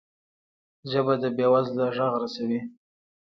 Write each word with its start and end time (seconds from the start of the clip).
ژبه 0.91 1.13
د 1.21 1.23
بې 1.35 1.45
وزله 1.53 1.85
غږ 1.95 2.13
رسوي 2.21 2.61